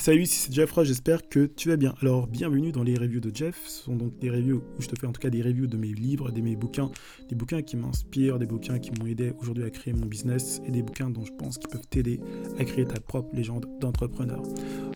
Salut, 0.00 0.24
c'est 0.24 0.50
Jeff 0.50 0.72
Roche, 0.72 0.88
j'espère 0.88 1.28
que 1.28 1.44
tu 1.44 1.68
vas 1.68 1.76
bien. 1.76 1.94
Alors, 2.00 2.26
bienvenue 2.26 2.72
dans 2.72 2.82
les 2.82 2.96
reviews 2.96 3.20
de 3.20 3.30
Jeff. 3.36 3.60
Ce 3.66 3.82
sont 3.82 3.96
donc 3.96 4.18
des 4.18 4.30
reviews 4.30 4.62
où 4.78 4.80
je 4.80 4.88
te 4.88 4.98
fais 4.98 5.06
en 5.06 5.12
tout 5.12 5.20
cas 5.20 5.28
des 5.28 5.42
reviews 5.42 5.66
de 5.66 5.76
mes 5.76 5.92
livres, 5.92 6.30
de 6.30 6.40
mes 6.40 6.56
bouquins, 6.56 6.90
des 7.28 7.34
bouquins 7.34 7.60
qui 7.60 7.76
m'inspirent, 7.76 8.38
des 8.38 8.46
bouquins 8.46 8.78
qui 8.78 8.92
m'ont 8.92 9.06
aidé 9.06 9.34
aujourd'hui 9.42 9.64
à 9.64 9.68
créer 9.68 9.92
mon 9.92 10.06
business 10.06 10.62
et 10.66 10.70
des 10.70 10.82
bouquins 10.82 11.10
dont 11.10 11.26
je 11.26 11.32
pense 11.32 11.58
qu'ils 11.58 11.68
peuvent 11.68 11.86
t'aider 11.86 12.18
à 12.58 12.64
créer 12.64 12.86
ta 12.86 12.98
propre 12.98 13.28
légende 13.36 13.66
d'entrepreneur. 13.78 14.42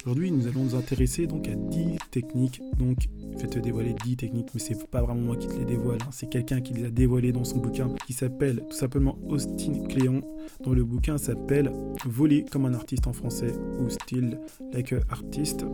Aujourd'hui, 0.07 0.31
nous 0.31 0.47
allons 0.47 0.65
nous 0.65 0.75
intéresser 0.75 1.27
donc 1.27 1.49
à 1.49 1.55
10 1.55 1.99
techniques. 2.11 2.63
Donc, 2.79 3.11
je 3.37 3.43
vais 3.43 3.49
te 3.49 3.59
dévoiler 3.59 3.95
10 4.05 4.17
techniques, 4.17 4.49
mais 4.55 4.61
c'est 4.61 4.91
pas 4.91 5.03
vraiment 5.03 5.21
moi 5.21 5.37
qui 5.37 5.49
te 5.49 5.59
les 5.59 5.67
dévoile. 5.67 5.99
Hein. 6.01 6.11
C'est 6.13 6.31
quelqu'un 6.31 6.63
qui 6.63 6.73
les 6.73 6.85
a 6.87 6.91
dévoilées 6.91 7.33
dans 7.33 7.45
son 7.45 7.59
bouquin 7.59 7.91
qui 8.07 8.15
s'appelle 8.15 8.65
tout 8.71 8.77
simplement 8.77 9.19
Austin 9.29 9.85
Cléon, 9.87 10.23
dont 10.63 10.73
le 10.73 10.85
bouquin 10.85 11.19
s'appelle 11.19 11.71
Voler 12.05 12.45
comme 12.51 12.67
un 12.67 12.75
artiste 12.75 13.07
en 13.07 13.13
français 13.13 13.53
ou 13.81 13.89
Still 13.89 14.39
Like 14.73 14.95
artiste, 15.11 15.65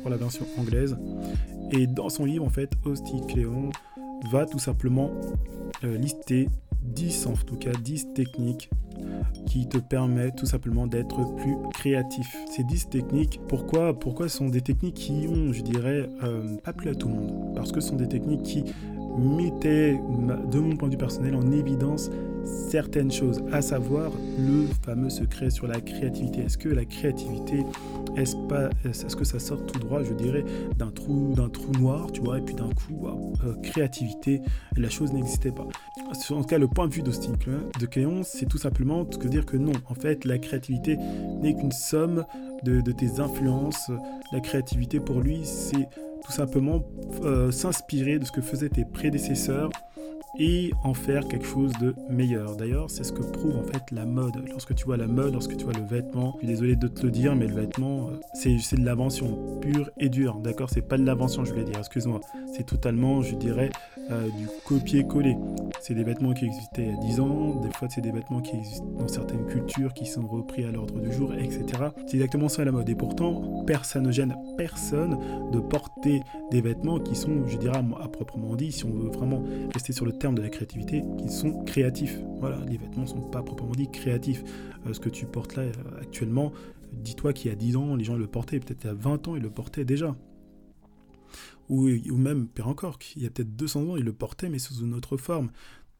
pour 0.00 0.10
la 0.10 0.16
version 0.16 0.46
anglaise. 0.58 0.96
Et 1.72 1.86
dans 1.86 2.08
son 2.08 2.24
livre, 2.24 2.44
en 2.44 2.50
fait, 2.50 2.72
Austin 2.84 3.20
Cléon 3.28 3.70
va 4.32 4.46
tout 4.46 4.58
simplement 4.58 5.10
euh, 5.84 5.96
lister 5.98 6.48
10, 6.82 7.26
en 7.26 7.32
tout 7.34 7.56
cas 7.56 7.72
10 7.72 8.14
techniques 8.14 8.70
qui 9.46 9.68
te 9.68 9.78
permettent 9.78 10.36
tout 10.36 10.46
simplement 10.46 10.86
d'être 10.86 11.34
plus 11.36 11.56
créatif. 11.74 12.36
Ces 12.54 12.64
10 12.64 12.88
techniques, 12.90 13.40
pourquoi 13.48 13.98
Pourquoi 13.98 14.28
sont 14.28 14.48
des 14.48 14.60
techniques 14.60 14.94
qui 14.94 15.26
ont, 15.28 15.52
je 15.52 15.62
dirais, 15.62 16.08
euh, 16.22 16.56
pas 16.56 16.72
plu 16.72 16.90
à 16.90 16.94
tout 16.94 17.08
le 17.08 17.14
monde? 17.14 17.54
Parce 17.54 17.72
que 17.72 17.80
ce 17.80 17.88
sont 17.88 17.96
des 17.96 18.08
techniques 18.08 18.42
qui 18.42 18.64
mettaient, 19.18 20.00
de 20.50 20.58
mon 20.58 20.76
point 20.76 20.88
de 20.88 20.94
vue 20.94 20.98
personnel, 20.98 21.34
en 21.34 21.50
évidence 21.52 22.10
certaines 22.70 23.10
choses, 23.10 23.42
à 23.52 23.62
savoir 23.62 24.10
le 24.38 24.66
fameux 24.84 25.10
secret 25.10 25.50
sur 25.50 25.66
la 25.66 25.80
créativité. 25.80 26.40
Est-ce 26.42 26.58
que 26.58 26.68
la 26.68 26.84
créativité, 26.84 27.64
est-ce 28.16 28.36
pas, 28.48 28.70
est-ce 28.84 29.16
que 29.16 29.24
ça 29.24 29.38
sort 29.38 29.64
tout 29.66 29.78
droit, 29.78 30.02
je 30.02 30.12
dirais, 30.12 30.44
d'un 30.76 30.90
trou, 30.90 31.34
d'un 31.34 31.48
trou 31.48 31.72
noir, 31.72 32.10
tu 32.12 32.20
vois, 32.20 32.38
et 32.38 32.40
puis 32.40 32.54
d'un 32.54 32.70
coup, 32.70 33.06
euh, 33.06 33.54
créativité, 33.62 34.40
la 34.76 34.88
chose 34.88 35.12
n'existait 35.12 35.52
pas. 35.52 35.66
En 36.30 36.42
tout 36.42 36.44
cas, 36.44 36.58
le 36.58 36.68
point 36.68 36.88
de 36.88 36.94
vue 36.94 37.02
d'Austin 37.02 37.32
de 37.78 37.86
Cléon, 37.86 38.22
c'est 38.24 38.46
tout 38.46 38.58
simplement 38.58 39.04
de 39.04 39.28
dire 39.28 39.44
que 39.44 39.56
non, 39.56 39.72
en 39.88 39.94
fait, 39.94 40.24
la 40.24 40.38
créativité 40.38 40.96
n'est 41.42 41.54
qu'une 41.54 41.72
somme 41.72 42.24
de, 42.62 42.80
tes 42.92 43.20
influences. 43.20 43.90
La 44.32 44.40
créativité, 44.40 45.00
pour 45.00 45.20
lui, 45.20 45.40
c'est 45.44 45.88
tout 46.28 46.34
simplement 46.34 46.84
euh, 47.24 47.50
s'inspirer 47.50 48.18
de 48.18 48.26
ce 48.26 48.32
que 48.32 48.42
faisaient 48.42 48.68
tes 48.68 48.84
prédécesseurs 48.84 49.70
et 50.38 50.72
en 50.84 50.94
faire 50.94 51.26
quelque 51.28 51.46
chose 51.46 51.72
de 51.80 51.94
meilleur. 52.10 52.56
D'ailleurs, 52.56 52.90
c'est 52.90 53.04
ce 53.04 53.12
que 53.12 53.22
prouve 53.22 53.56
en 53.56 53.62
fait 53.62 53.82
la 53.90 54.04
mode. 54.04 54.44
Lorsque 54.50 54.74
tu 54.74 54.84
vois 54.84 54.96
la 54.96 55.06
mode, 55.06 55.32
lorsque 55.32 55.56
tu 55.56 55.64
vois 55.64 55.74
le 55.74 55.84
vêtement, 55.84 56.32
je 56.34 56.38
suis 56.38 56.46
désolé 56.46 56.76
de 56.76 56.88
te 56.88 57.02
le 57.02 57.10
dire, 57.10 57.34
mais 57.34 57.46
le 57.46 57.54
vêtement, 57.54 58.08
euh, 58.08 58.20
c'est 58.34 58.76
de 58.76 58.84
l'invention 58.84 59.58
pure 59.60 59.90
et 59.98 60.08
dure. 60.08 60.36
D'accord 60.36 60.70
C'est 60.70 60.82
pas 60.82 60.98
de 60.98 61.04
l'invention, 61.04 61.44
je 61.44 61.52
voulais 61.52 61.64
dire, 61.64 61.78
excuse-moi. 61.78 62.20
C'est 62.54 62.66
totalement, 62.66 63.22
je 63.22 63.34
dirais, 63.34 63.70
euh, 64.10 64.28
du 64.30 64.48
copier-coller. 64.64 65.36
C'est 65.80 65.94
des 65.94 66.04
vêtements 66.04 66.32
qui 66.32 66.46
existaient 66.46 66.82
il 66.82 66.94
y 66.94 66.96
a 66.96 67.00
10 67.00 67.20
ans, 67.20 67.60
des 67.60 67.70
fois 67.70 67.88
c'est 67.90 68.00
des 68.00 68.10
vêtements 68.10 68.40
qui 68.40 68.56
existent 68.56 68.86
dans 68.98 69.08
certaines 69.08 69.46
cultures, 69.46 69.92
qui 69.92 70.06
sont 70.06 70.26
repris 70.26 70.64
à 70.64 70.70
l'ordre 70.70 70.98
du 71.00 71.12
jour, 71.12 71.34
etc. 71.34 71.64
C'est 72.06 72.16
exactement 72.16 72.48
ça 72.48 72.64
la 72.64 72.72
mode. 72.72 72.88
Et 72.88 72.94
pourtant, 72.94 73.64
personne 73.66 74.04
ne 74.04 74.12
gêne 74.12 74.34
personne 74.56 75.18
de 75.52 75.60
porter 75.60 76.22
des 76.50 76.60
vêtements 76.60 76.98
qui 76.98 77.14
sont, 77.14 77.46
je 77.46 77.56
dirais, 77.58 77.78
à 77.78 78.08
proprement 78.08 78.56
dit, 78.56 78.72
si 78.72 78.84
on 78.84 78.90
veut 78.90 79.10
vraiment 79.10 79.42
rester 79.74 79.92
sur 79.92 80.04
le 80.04 80.12
terme 80.18 80.34
de 80.34 80.42
la 80.42 80.50
créativité, 80.50 81.02
qui 81.18 81.28
sont 81.28 81.64
créatifs. 81.64 82.18
Voilà, 82.40 82.64
les 82.66 82.76
vêtements 82.76 83.02
ne 83.02 83.08
sont 83.08 83.30
pas 83.30 83.42
proprement 83.42 83.72
dit 83.72 83.90
créatifs. 83.90 84.42
Euh, 84.86 84.92
ce 84.92 85.00
que 85.00 85.08
tu 85.08 85.26
portes 85.26 85.56
là 85.56 85.62
euh, 85.62 85.72
actuellement, 86.00 86.52
dis-toi 86.92 87.32
qu'il 87.32 87.50
y 87.50 87.52
a 87.52 87.56
10 87.56 87.76
ans, 87.76 87.96
les 87.96 88.04
gens 88.04 88.16
le 88.16 88.26
portaient, 88.26 88.60
peut-être 88.60 88.84
il 88.84 88.86
y 88.88 88.90
a 88.90 88.94
20 88.94 89.28
ans, 89.28 89.36
ils 89.36 89.42
le 89.42 89.50
portaient 89.50 89.84
déjà. 89.84 90.16
Ou, 91.68 91.88
ou 91.88 92.16
même, 92.16 92.48
pire 92.48 92.68
encore, 92.68 92.98
il 93.16 93.22
y 93.22 93.26
a 93.26 93.30
peut-être 93.30 93.54
200 93.54 93.82
ans, 93.82 93.96
ils 93.96 94.04
le 94.04 94.12
portaient, 94.12 94.48
mais 94.48 94.58
sous 94.58 94.82
une 94.82 94.94
autre 94.94 95.16
forme. 95.16 95.50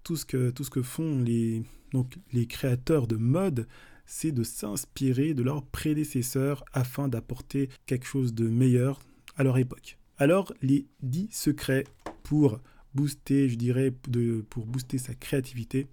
Tout 0.02 0.16
ce 0.16 0.24
que, 0.24 0.50
tout 0.50 0.64
ce 0.64 0.70
que 0.70 0.83
font 0.83 1.18
les, 1.20 1.62
donc, 1.92 2.18
les 2.33 2.46
créateurs 2.46 3.06
de 3.06 3.17
mode, 3.17 3.67
c'est 4.06 4.33
de 4.33 4.42
s'inspirer 4.42 5.35
de 5.35 5.42
leurs 5.42 5.62
prédécesseurs 5.62 6.64
afin 6.73 7.08
d'apporter 7.08 7.68
quelque 7.86 8.06
chose 8.06 8.33
de 8.35 8.48
meilleur 8.48 9.00
à 9.36 9.45
leur 9.45 9.58
époque. 9.58 9.98
Alors, 10.17 10.52
les 10.62 10.86
10 11.02 11.29
secrets 11.30 11.85
pour 12.23 12.61
booster, 12.98 13.48
je 13.48 13.55
dirais, 13.55 13.95
de, 14.09 14.45
pour 14.51 14.67
booster 14.67 14.98
sa 14.98 15.14
créativité, 15.14 15.86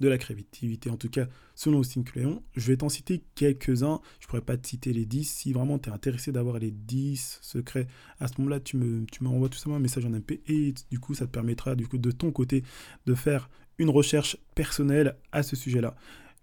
de 0.00 0.08
la 0.08 0.16
créativité, 0.16 0.88
en 0.88 0.96
tout 0.96 1.10
cas 1.10 1.28
selon 1.54 1.80
Austin 1.80 2.02
Cléon. 2.02 2.42
Je 2.56 2.66
vais 2.66 2.78
t'en 2.78 2.88
citer 2.88 3.22
quelques-uns, 3.34 4.00
je 4.20 4.26
pourrais 4.26 4.40
pas 4.40 4.56
te 4.56 4.66
citer 4.66 4.92
les 4.94 5.04
10. 5.04 5.24
Si 5.24 5.52
vraiment 5.52 5.78
tu 5.78 5.90
es 5.90 5.92
intéressé 5.92 6.32
d'avoir 6.32 6.58
les 6.58 6.70
10 6.70 7.40
secrets, 7.42 7.86
à 8.20 8.26
ce 8.26 8.32
moment-là, 8.38 8.58
tu 8.58 8.78
me 8.78 9.04
tu 9.04 9.22
m'envoies 9.22 9.50
tout 9.50 9.58
simplement 9.58 9.76
un 9.76 9.80
message 9.80 10.06
en 10.06 10.10
MP 10.10 10.40
et 10.48 10.72
du 10.90 10.98
coup, 10.98 11.14
ça 11.14 11.26
te 11.26 11.30
permettra 11.30 11.74
du 11.74 11.86
coup 11.86 11.98
de 11.98 12.10
ton 12.10 12.32
côté 12.32 12.64
de 13.04 13.14
faire 13.14 13.50
une 13.78 13.90
recherche 13.90 14.38
personnelle 14.54 15.16
à 15.30 15.42
ce 15.42 15.56
sujet-là. 15.56 15.94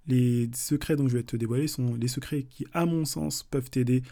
Les 0.05 0.49
secrets 0.53 0.95
dont 0.95 1.07
je 1.07 1.17
vais 1.17 1.23
te 1.23 1.35
dévoiler 1.35 1.67
sont 1.67 1.95
les 1.95 2.07
secrets 2.07 2.43
qui, 2.43 2.65
à 2.73 2.85
mon 2.85 3.03
sens, 3.03 3.43
peuvent 3.43 3.69
t'aider 3.69 4.03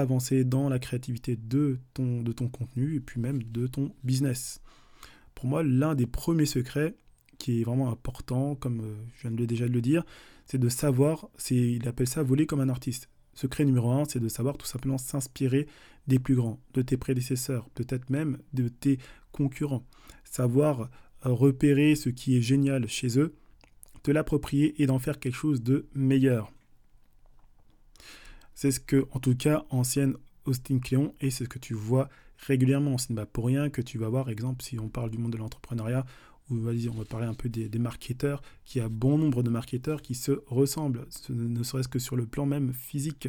avancer 0.00 0.44
dans 0.44 0.68
la 0.68 0.78
créativité 0.78 1.36
de 1.36 1.78
ton, 1.94 2.22
de 2.22 2.32
ton 2.32 2.48
contenu 2.48 2.96
et 2.96 3.00
puis 3.00 3.20
même 3.20 3.42
de 3.42 3.66
ton 3.66 3.94
business. 4.02 4.60
Pour 5.34 5.46
moi, 5.46 5.62
l'un 5.62 5.94
des 5.94 6.06
premiers 6.06 6.46
secrets 6.46 6.94
qui 7.38 7.60
est 7.60 7.64
vraiment 7.64 7.90
important, 7.90 8.54
comme 8.54 8.80
euh, 8.80 8.94
je 9.16 9.28
viens 9.28 9.36
de 9.36 9.44
déjà 9.44 9.66
le 9.66 9.80
dire, 9.80 10.04
c'est 10.46 10.58
de 10.58 10.68
savoir, 10.68 11.28
il 11.50 11.86
appelle 11.88 12.06
ça 12.06 12.22
voler 12.22 12.46
comme 12.46 12.60
un 12.60 12.68
artiste. 12.68 13.08
Secret 13.34 13.64
numéro 13.64 13.90
un, 13.90 14.04
c'est 14.04 14.20
de 14.20 14.28
savoir 14.28 14.56
tout 14.56 14.66
simplement 14.66 14.98
s'inspirer 14.98 15.66
des 16.06 16.18
plus 16.18 16.36
grands, 16.36 16.60
de 16.74 16.82
tes 16.82 16.96
prédécesseurs, 16.96 17.68
peut-être 17.70 18.10
même 18.10 18.38
de 18.52 18.68
tes 18.68 18.98
concurrents. 19.32 19.84
Savoir 20.24 20.82
euh, 21.26 21.32
repérer 21.32 21.96
ce 21.96 22.08
qui 22.08 22.36
est 22.36 22.42
génial 22.42 22.88
chez 22.88 23.18
eux, 23.18 23.34
te 24.02 24.10
l'approprier 24.10 24.80
et 24.82 24.86
d'en 24.86 24.98
faire 24.98 25.18
quelque 25.18 25.36
chose 25.36 25.62
de 25.62 25.86
meilleur. 25.94 26.53
C'est 28.64 28.70
ce 28.70 28.80
que, 28.80 29.06
en 29.10 29.20
tout 29.20 29.36
cas, 29.36 29.66
ancienne 29.68 30.14
Austin 30.46 30.78
Cléon, 30.78 31.14
et 31.20 31.28
c'est 31.28 31.44
ce 31.44 31.50
que 31.50 31.58
tu 31.58 31.74
vois 31.74 32.08
régulièrement. 32.38 32.96
Ce 32.96 33.12
n'est 33.12 33.26
pour 33.26 33.44
rien 33.44 33.68
que 33.68 33.82
tu 33.82 33.98
vas 33.98 34.08
voir, 34.08 34.30
exemple, 34.30 34.64
si 34.64 34.78
on 34.78 34.88
parle 34.88 35.10
du 35.10 35.18
monde 35.18 35.32
de 35.32 35.36
l'entrepreneuriat, 35.36 36.06
ou 36.48 36.56
on 36.56 36.94
va 36.94 37.04
parler 37.04 37.26
un 37.26 37.34
peu 37.34 37.50
des, 37.50 37.78
marketeurs, 37.78 38.40
qu'il 38.64 38.80
a 38.80 38.88
bon 38.88 39.18
nombre 39.18 39.42
de 39.42 39.50
marketeurs 39.50 40.00
qui 40.00 40.14
se 40.14 40.32
ressemblent, 40.46 41.06
ne 41.28 41.62
serait-ce 41.62 41.88
que 41.88 41.98
sur 41.98 42.16
le 42.16 42.24
plan 42.24 42.46
même 42.46 42.72
physique. 42.72 43.28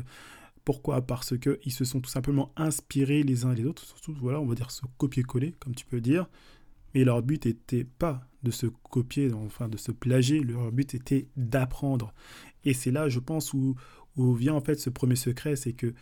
Pourquoi? 0.64 1.02
Parce 1.02 1.38
qu'ils 1.38 1.74
se 1.74 1.84
sont 1.84 2.00
tout 2.00 2.10
simplement 2.10 2.54
inspirés 2.56 3.24
les 3.24 3.44
uns 3.44 3.52
et 3.52 3.56
les 3.56 3.66
autres, 3.66 3.84
surtout, 3.84 4.14
voilà, 4.14 4.40
on 4.40 4.46
va 4.46 4.56
dire 4.56 4.72
se 4.72 4.84
copier-coller, 4.98 5.54
comme 5.60 5.76
tu 5.76 5.86
peux 5.86 6.00
dire. 6.00 6.30
Mais 6.94 7.04
leur 7.04 7.22
but 7.22 7.46
n'était 7.46 7.84
pas 7.84 8.26
de 8.44 8.52
se 8.52 8.68
copier, 8.68 9.34
enfin 9.34 9.68
de 9.68 9.76
se 9.76 9.92
plager, 9.92 10.40
leur 10.40 10.72
but 10.72 10.94
était 10.94 11.28
d'apprendre. 11.36 12.14
Et 12.64 12.74
c'est 12.74 12.92
là, 12.92 13.10
je 13.10 13.20
pense, 13.20 13.54
où, 13.54 13.76
où 14.18 14.34
vient 14.34 14.54
en 14.54 14.62
fait 14.62 14.80
ce 14.80 14.90
premier 14.90 15.16
secret, 15.16 15.56
c'est 15.56 15.74
que 15.74 15.94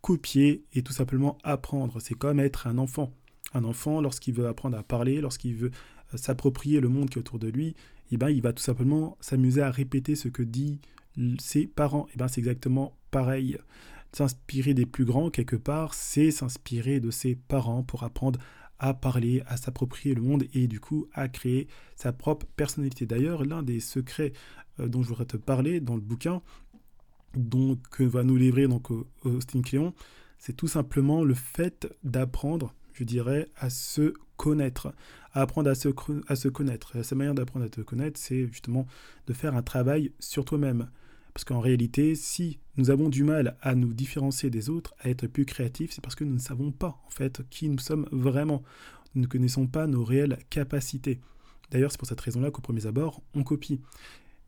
copier 0.00 0.64
et 0.72 0.82
tout 0.82 0.92
simplement 0.92 1.38
apprendre, 1.42 2.00
c'est 2.00 2.14
comme 2.14 2.40
être 2.40 2.66
un 2.66 2.78
enfant. 2.78 3.12
Un 3.54 3.64
enfant, 3.64 4.00
lorsqu'il 4.00 4.34
veut 4.34 4.46
apprendre 4.46 4.76
à 4.76 4.82
parler, 4.82 5.20
lorsqu'il 5.20 5.54
veut 5.54 5.70
euh, 6.14 6.16
s'approprier 6.16 6.80
le 6.80 6.88
monde 6.88 7.10
qui 7.10 7.18
est 7.18 7.20
autour 7.20 7.38
de 7.38 7.48
lui, 7.48 7.74
eh 8.10 8.16
ben, 8.16 8.30
il 8.30 8.42
va 8.42 8.52
tout 8.52 8.62
simplement 8.62 9.16
s'amuser 9.20 9.62
à 9.62 9.70
répéter 9.70 10.14
ce 10.14 10.28
que 10.28 10.42
disent 10.42 10.78
ses 11.40 11.66
parents. 11.66 12.06
Eh 12.14 12.18
ben, 12.18 12.28
c'est 12.28 12.40
exactement 12.40 12.96
pareil. 13.10 13.58
S'inspirer 14.12 14.74
des 14.74 14.86
plus 14.86 15.04
grands, 15.04 15.30
quelque 15.30 15.56
part, 15.56 15.94
c'est 15.94 16.30
s'inspirer 16.30 17.00
de 17.00 17.10
ses 17.10 17.34
parents 17.34 17.82
pour 17.82 18.04
apprendre 18.04 18.38
à 18.78 18.94
parler, 18.94 19.42
à 19.46 19.56
s'approprier 19.56 20.14
le 20.14 20.22
monde 20.22 20.44
et 20.54 20.68
du 20.68 20.80
coup 20.80 21.06
à 21.14 21.28
créer 21.28 21.66
sa 21.96 22.12
propre 22.12 22.46
personnalité. 22.56 23.06
D'ailleurs, 23.06 23.44
l'un 23.44 23.62
des 23.62 23.80
secrets 23.80 24.32
euh, 24.80 24.88
dont 24.88 25.02
je 25.02 25.08
voudrais 25.08 25.24
te 25.24 25.36
parler 25.36 25.80
dans 25.80 25.94
le 25.94 26.00
bouquin, 26.00 26.42
donc, 27.36 27.78
que 27.90 28.02
va 28.02 28.22
nous 28.22 28.36
livrer 28.36 28.66
donc, 28.68 28.88
Austin 29.24 29.62
Cléon, 29.62 29.94
c'est 30.38 30.56
tout 30.56 30.68
simplement 30.68 31.24
le 31.24 31.34
fait 31.34 31.88
d'apprendre, 32.04 32.74
je 32.92 33.04
dirais, 33.04 33.48
à 33.56 33.70
se 33.70 34.14
connaître, 34.36 34.92
à 35.32 35.42
apprendre 35.42 35.70
à 35.70 35.74
se, 35.74 35.88
à 36.28 36.36
se 36.36 36.48
connaître. 36.48 37.02
sa 37.04 37.14
manière 37.14 37.34
d'apprendre 37.34 37.66
à 37.66 37.68
te 37.68 37.80
connaître, 37.80 38.18
c'est 38.18 38.46
justement 38.48 38.86
de 39.26 39.32
faire 39.32 39.54
un 39.54 39.62
travail 39.62 40.12
sur 40.18 40.44
toi-même. 40.44 40.88
Parce 41.32 41.44
qu'en 41.44 41.60
réalité, 41.60 42.14
si 42.14 42.58
nous 42.78 42.90
avons 42.90 43.10
du 43.10 43.22
mal 43.22 43.56
à 43.60 43.74
nous 43.74 43.92
différencier 43.92 44.48
des 44.48 44.70
autres, 44.70 44.94
à 45.00 45.10
être 45.10 45.26
plus 45.26 45.44
créatifs, 45.44 45.92
c'est 45.92 46.00
parce 46.00 46.14
que 46.14 46.24
nous 46.24 46.34
ne 46.34 46.38
savons 46.38 46.70
pas, 46.72 46.98
en 47.06 47.10
fait, 47.10 47.42
qui 47.50 47.68
nous 47.68 47.78
sommes 47.78 48.08
vraiment. 48.10 48.62
Nous 49.14 49.22
ne 49.22 49.26
connaissons 49.26 49.66
pas 49.66 49.86
nos 49.86 50.04
réelles 50.04 50.38
capacités. 50.48 51.20
D'ailleurs, 51.70 51.90
c'est 51.90 51.98
pour 51.98 52.08
cette 52.08 52.20
raison-là 52.20 52.50
qu'au 52.50 52.62
premier 52.62 52.86
abord, 52.86 53.22
on 53.34 53.42
copie. 53.42 53.80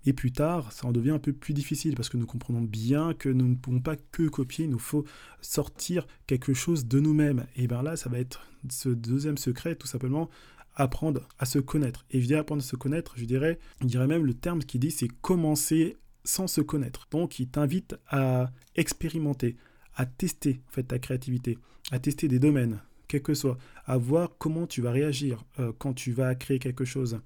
Et 0.06 0.12
plus 0.12 0.32
tard, 0.32 0.72
ça 0.72 0.86
en 0.86 0.92
devient 0.92 1.10
un 1.10 1.18
peu 1.18 1.32
plus 1.32 1.54
difficile 1.54 1.94
parce 1.94 2.08
que 2.08 2.16
nous 2.16 2.26
comprenons 2.26 2.62
bien 2.62 3.14
que 3.14 3.28
nous 3.28 3.48
ne 3.48 3.56
pouvons 3.56 3.80
pas 3.80 3.96
que 3.96 4.28
copier, 4.28 4.64
il 4.64 4.70
nous 4.70 4.78
faut 4.78 5.04
sortir 5.40 6.06
quelque 6.26 6.54
chose 6.54 6.86
de 6.86 7.00
nous-mêmes. 7.00 7.46
Et 7.56 7.66
bien 7.66 7.82
là, 7.82 7.96
ça 7.96 8.08
va 8.08 8.18
être 8.18 8.46
ce 8.70 8.88
deuxième 8.88 9.38
secret, 9.38 9.74
tout 9.74 9.86
simplement, 9.86 10.30
apprendre 10.76 11.28
à 11.38 11.44
se 11.44 11.58
connaître. 11.58 12.06
Et 12.10 12.20
je 12.20 12.26
dis 12.26 12.34
apprendre 12.34 12.62
à 12.62 12.66
se 12.66 12.76
connaître, 12.76 13.14
je 13.16 13.24
dirais, 13.24 13.58
je 13.80 13.86
dirais 13.86 14.06
même 14.06 14.24
le 14.24 14.34
terme 14.34 14.60
qui 14.60 14.78
dit 14.78 14.90
c'est 14.90 15.08
commencer 15.08 15.96
sans 16.24 16.46
se 16.46 16.60
connaître. 16.60 17.08
Donc, 17.10 17.38
il 17.38 17.48
t'invite 17.48 17.96
à 18.08 18.50
expérimenter, 18.76 19.56
à 19.94 20.06
tester 20.06 20.60
ta 20.86 20.98
créativité, 20.98 21.58
à 21.90 21.98
tester 21.98 22.28
des 22.28 22.38
domaines, 22.38 22.80
quel 23.08 23.22
que 23.22 23.34
soit, 23.34 23.58
à 23.86 23.96
voir 23.98 24.30
comment 24.38 24.66
tu 24.66 24.82
vas 24.82 24.92
réagir 24.92 25.44
euh, 25.58 25.72
quand 25.78 25.94
tu 25.94 26.12
vas 26.12 26.34
créer 26.34 26.58
quelque 26.58 26.84
chose, 26.84 27.20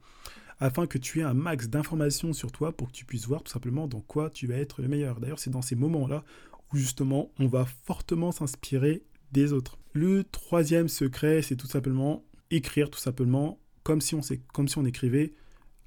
afin 0.61 0.87
que 0.87 0.99
tu 0.99 1.21
aies 1.21 1.25
un 1.25 1.35
max 1.35 1.69
d'informations 1.69 2.33
sur 2.33 2.53
toi 2.53 2.77
pour 2.77 2.89
que 2.89 2.93
tu 2.93 3.05
puisses 3.05 3.27
voir 3.27 3.43
tout 3.43 3.53
simplement 3.53 3.87
dans 3.87 4.01
quoi 4.01 4.31
tu 4.31 4.47
vas 4.47 4.57
être 4.57 4.83
le 4.83 4.89
meilleur. 4.89 5.21
D'ailleurs, 5.21 5.39
c'est 5.39 5.51
dans 5.51 5.63
ces 5.63 5.77
moments-là 5.77 6.25
où 6.73 6.77
justement 6.77 7.31
on 7.39 7.47
va 7.47 7.67
fortement 7.85 8.33
s'inspirer 8.33 9.03
des 9.33 9.53
autres. 9.53 9.79
Le 9.93 10.25
troisième 10.25 10.89
secret, 10.89 11.43
c'est 11.43 11.57
tout 11.57 11.67
simplement 11.67 12.25
écrire 12.51 12.91
tout 12.91 12.99
simplement 12.99 13.59
comme 13.83 14.01
si 14.01 14.15
on, 14.15 14.85
écrivait 14.87 15.35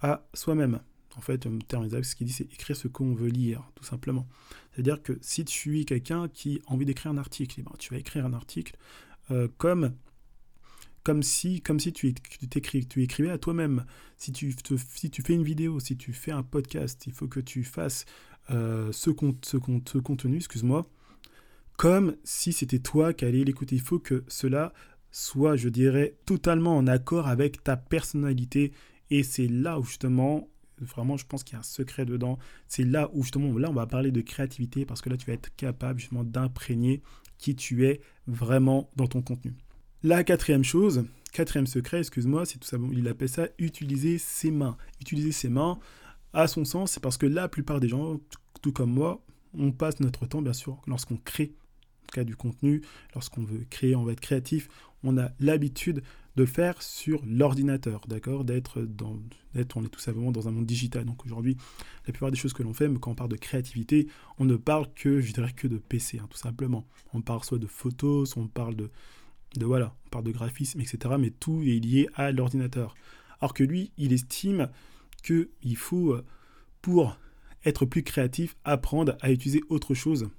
à 0.02 0.28
soi-même. 0.34 0.82
En 1.16 1.22
fait, 1.22 1.46
en 1.46 1.58
termes 1.60 1.86
exacts, 1.86 2.06
ce 2.06 2.16
qu'il 2.16 2.28
dit, 2.28 2.34
c'est 2.34 2.52
écrire 2.52 2.76
ce 2.76 2.90
qu'on 2.90 3.14
veut 3.14 3.30
lire, 3.30 3.64
tout 3.76 3.86
simplement. 3.86 4.28
C'est-à-dire 4.74 5.02
que 5.02 5.18
si 5.22 5.46
tu 5.46 5.80
es 5.80 5.86
quelqu'un 5.86 6.28
qui 6.28 6.62
a 6.68 6.74
envie 6.74 6.86
d'écrire 6.86 7.12
un 7.12 7.18
article, 7.18 7.56
eh 7.60 7.64
ben, 7.64 7.72
tu 7.80 7.94
vas 7.94 8.00
écrire 8.00 8.26
un 8.26 8.34
article 8.34 8.76
euh, 9.32 9.48
comme, 9.58 9.94
comme 11.06 11.22
si, 11.22 11.62
comme 11.62 11.80
si 11.80 11.94
tu, 11.94 12.14
écrivais 12.50 13.30
à 13.30 13.38
toi-même. 13.38 13.86
Si 14.18 14.32
tu, 14.32 14.54
si 14.96 15.10
tu 15.12 15.22
fais 15.22 15.34
une 15.34 15.44
vidéo, 15.44 15.80
si 15.80 15.96
tu 15.96 16.12
fais 16.14 16.32
un 16.32 16.42
podcast, 16.42 17.06
il 17.06 17.14
faut 17.14 17.28
que 17.28 17.40
tu 17.40 17.64
fasses 17.64 18.06
euh, 18.50 18.92
ce, 18.92 19.12
ce, 19.44 19.58
ce 19.86 19.98
contenu, 20.00 20.38
excuse-moi, 20.38 20.90
comme 21.78 22.16
si 22.24 22.54
c'était 22.54 22.80
toi 22.80 23.14
qui 23.14 23.24
allais 23.24 23.44
l'écouter. 23.44 23.76
Il 23.76 23.82
faut 23.82 24.00
que 24.00 24.24
cela 24.28 24.74
soit, 25.12 25.56
je 25.56 25.70
dirais, 25.70 26.18
totalement 26.26 26.76
en 26.76 26.88
accord 26.88 27.28
avec 27.28 27.64
ta 27.64 27.78
personnalité. 27.78 28.74
Et 29.12 29.22
c'est 29.22 29.48
là 29.48 29.80
où 29.80 29.84
justement, 29.84 30.50
vraiment, 30.80 31.18
je 31.18 31.28
pense 31.28 31.44
qu'il 31.44 31.54
y 31.54 31.58
a 31.58 31.60
un 31.60 31.64
secret 31.64 32.06
dedans. 32.06 32.40
C'est 32.68 32.84
là 32.84 33.12
où 33.14 33.22
justement, 33.22 33.56
là, 33.60 33.70
on 33.70 33.74
va 33.74 33.86
parler 33.86 34.12
de 34.12 34.22
créativité 34.22 34.86
parce 34.86 35.04
que 35.04 35.10
là, 35.10 35.18
tu 35.18 35.28
vas 35.28 35.34
être 35.34 35.56
capable 35.56 36.00
justement 36.00 36.24
d'imprégner 36.24 37.04
qui 37.38 37.56
tu 37.56 37.86
es 37.86 38.02
vraiment 38.26 38.90
dans 38.96 39.08
ton 39.08 39.22
contenu. 39.22 39.54
La 40.06 40.24
quatrième 40.24 40.64
chose, 40.64 41.04
quatrième 41.32 41.66
secret, 41.66 41.98
excuse-moi, 41.98 42.46
c'est 42.46 42.60
tout 42.60 42.68
ça, 42.68 42.78
il 42.92 43.08
appelle 43.08 43.28
ça 43.28 43.48
utiliser 43.58 44.20
ses 44.20 44.52
mains. 44.52 44.78
Utiliser 45.02 45.32
ses 45.32 45.50
mains, 45.50 45.80
à 46.32 46.46
son 46.46 46.64
sens, 46.64 46.92
c'est 46.92 47.00
parce 47.00 47.18
que 47.18 47.26
la 47.26 47.48
plupart 47.48 47.80
des 47.80 47.88
gens, 47.88 48.20
tout 48.62 48.72
comme 48.72 48.92
moi, 48.92 49.26
on 49.58 49.72
passe 49.72 50.00
notre 50.02 50.28
temps, 50.28 50.44
bien 50.44 50.54
sûr, 50.54 50.80
lorsqu'on 50.86 51.18
crée 51.18 51.56
cas 52.14 52.24
du 52.24 52.36
contenu, 52.36 52.84
lorsqu'on 53.16 53.44
veut 53.44 53.66
créer, 53.72 53.96
on 53.96 54.04
veut 54.04 54.14
être 54.14 54.20
créatif, 54.20 54.68
on 55.02 55.18
a 55.18 55.32
l'habitude 55.40 56.04
de 56.36 56.46
faire 56.46 56.84
sur 56.84 57.24
l'ordinateur, 57.26 58.06
d'accord 58.08 58.46
D'être 58.46 58.82
dans, 58.84 59.20
on 59.76 59.84
est 59.84 59.90
tout 59.90 60.00
simplement 60.00 60.32
dans 60.32 60.48
un 60.48 60.52
monde 60.52 60.68
digital. 60.68 61.06
Donc 61.06 61.26
aujourd'hui, 61.26 61.58
la 62.06 62.14
plupart 62.14 62.30
des 62.30 62.38
choses 62.38 62.54
que 62.54 62.62
l'on 62.62 62.76
fait, 62.76 62.88
quand 63.00 63.10
on 63.10 63.16
parle 63.16 63.32
de 63.32 63.38
créativité, 63.38 64.08
on 64.38 64.46
ne 64.46 64.56
parle 64.56 64.86
que, 64.94 65.20
je 65.20 65.34
dirais, 65.34 65.52
que 65.52 65.68
de 65.68 65.80
PC, 65.80 66.20
hein, 66.20 66.28
tout 66.30 66.38
simplement. 66.38 66.86
On 67.12 67.22
parle 67.22 67.44
soit 67.44 67.58
de 67.58 67.66
photos, 67.66 68.30
soit 68.30 68.44
on 68.44 68.48
parle 68.48 68.76
de, 68.76 68.92
de 69.58 69.66
voilà, 69.66 69.94
on 70.06 70.10
parle 70.10 70.26
de 70.26 70.32
graphisme, 70.32 70.82
etc. 70.82 71.16
Mais 71.20 71.30
tout 71.30 71.62
est 71.62 71.80
lié 71.80 72.10
à 72.16 72.32
l'ordinateur. 72.32 72.96
Alors 73.40 73.54
que 73.54 73.64
lui, 73.64 73.92
il 73.98 74.14
estime 74.14 74.70
qu'il 75.24 75.78
faut, 75.78 76.14
euh, 76.14 76.26
pour 76.82 77.18
être 77.66 77.86
plus 77.86 78.04
créatif, 78.04 78.56
apprendre 78.64 79.18
à 79.22 79.32
utiliser 79.32 79.62
autre 79.70 79.94
chose 79.94 80.30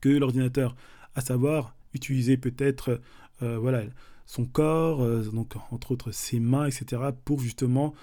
que 0.00 0.08
l'ordinateur, 0.08 0.76
à 1.14 1.20
savoir 1.20 1.74
utiliser 1.92 2.36
peut-être 2.36 3.00
euh, 3.42 3.58
voilà, 3.58 3.82
son 4.26 4.44
corps, 4.44 5.02
euh, 5.02 5.24
entre 5.70 5.92
autres 5.92 6.12
ses 6.12 6.40
mains, 6.40 6.66
etc., 6.66 7.02
pour 7.24 7.40
justement 7.40 7.94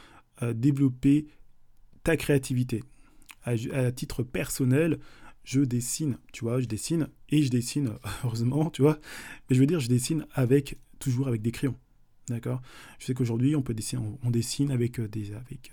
développer 0.53 1.25
ta 2.03 2.15
créativité. 2.15 2.83
À, 3.44 3.92
titre 3.92 4.21
personnel, 4.21 5.00
je 5.48 5.62
dessine, 5.62 6.18
tu 6.34 6.44
vois, 6.44 6.60
je 6.60 6.66
dessine 6.66 7.08
et 7.30 7.42
je 7.42 7.50
dessine, 7.50 7.94
heureusement, 8.26 8.70
tu 8.70 8.82
vois, 8.82 9.00
mais 9.50 9.56
je 9.56 9.62
veux 9.62 9.66
dire, 9.66 9.80
je 9.80 9.88
dessine 9.88 10.28
avec, 10.34 10.78
toujours 11.00 11.30
avec 11.30 11.42
des 11.42 11.54
crayons, 11.54 11.76
d'accord? 12.28 12.62
Je 13.00 13.06
sais 13.06 13.14
qu'aujourd'hui, 13.14 13.56
on 13.56 13.62
peut 13.62 13.74
dessiner, 13.74 14.02
on, 14.24 14.30
dessine 14.30 14.72
avec 14.72 15.00
des, 15.00 15.34
avec, 15.34 15.72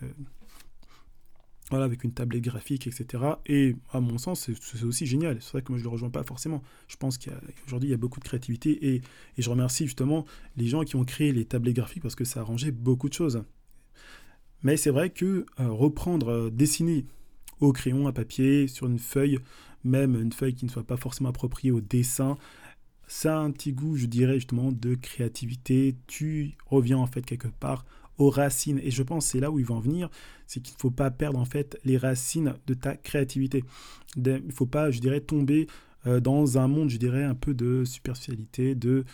voilà, 1.71 1.87
avec 1.87 2.05
une 2.05 2.13
tablette 2.13 2.43
graphique, 2.43 2.87
etc. 2.87 3.25
Et 3.47 3.75
à 3.93 3.99
mon 3.99 4.17
sens, 4.17 4.49
c'est 4.61 4.85
aussi 4.85 5.07
génial. 5.07 5.39
C'est 5.41 5.51
vrai 5.51 5.63
que 5.63 5.73
moi, 5.73 5.79
je 5.79 5.83
ne 5.83 5.89
le 5.89 5.93
rejoins 5.93 6.11
pas 6.11 6.23
forcément. 6.23 6.63
Je 6.87 6.95
pense 6.95 7.19
qu'aujourd'hui, 7.19 7.89
il 7.89 7.91
y 7.91 7.95
a 7.95 7.99
beaucoup 7.99 8.21
de 8.21 8.25
créativité 8.25 8.95
et, 8.95 8.95
et, 8.97 9.43
je 9.43 9.51
remercie 9.51 9.87
justement 9.87 10.25
les 10.57 10.69
gens 10.69 10.85
qui 10.85 10.95
ont 10.95 11.05
créé 11.05 11.33
les 11.33 11.47
tablettes 11.47 11.75
graphiques 11.75 12.03
parce 12.03 12.15
que 12.15 12.25
ça 12.25 12.39
a 12.39 12.43
arrangé 12.45 12.71
beaucoup 12.71 13.09
de 13.09 13.15
choses. 13.15 13.43
Mais 14.63 14.77
c'est 14.77 14.91
vrai 14.91 15.11
que 15.11 15.47
euh, 15.59 15.71
reprendre, 15.71 16.29
euh, 16.29 16.51
dessiner 16.51 17.07
au 17.61 17.73
crayon, 17.73 18.07
à 18.07 18.13
papier, 18.13 18.69
sur 18.69 18.87
une 18.87 18.99
feuille, 18.99 19.39
même 19.85 20.21
une 20.21 20.33
feuille 20.33 20.55
qui 20.55 20.65
ne 20.65 20.71
soit 20.71 20.85
pas 20.85 20.97
forcément 20.97 21.29
appropriée 21.29 21.73
au 21.73 21.81
dessin, 21.81 22.37
ça 23.07 23.39
a 23.39 23.41
un 23.41 23.51
petit 23.51 23.73
goût, 23.73 23.97
je 23.97 24.07
dirais 24.07 24.35
justement, 24.35 24.73
de 24.73 24.95
créativité. 24.95 25.97
Tu 26.07 26.57
reviens 26.67 26.99
en 26.99 27.07
fait 27.07 27.23
quelque 27.23 27.49
part 27.49 27.85
aux 28.19 28.31
racines. 28.31 28.81
Et 28.83 28.91
je 28.91 29.03
pense 29.03 29.27
c'est 29.27 29.41
là 29.41 29.51
où 29.51 29.59
ils 29.59 29.67
vont 29.67 29.77
en 29.77 29.81
venir, 29.81 30.11
c'est 30.47 30.61
qu'il 30.61 30.75
ne 30.75 30.81
faut 30.81 30.91
pas 30.91 31.11
perdre 31.11 31.39
en 31.39 31.45
fait 31.45 31.79
les 31.85 31.99
racines 31.99 32.55
de 32.67 32.75
ta 32.75 32.97
créativité. 32.97 33.65
Il 34.17 34.23
ne 34.23 34.53
faut 34.53 34.67
pas, 34.67 34.91
je 34.91 35.01
dirais, 35.01 35.21
tomber 35.21 35.67
euh, 36.07 36.21
dans 36.21 36.59
un 36.59 36.69
monde, 36.69 36.91
je 36.91 36.99
dirais, 36.99 37.25
un 37.25 37.35
peu 37.35 37.55
de 37.55 37.85
superficialité, 37.85 38.75
de... 38.75 39.05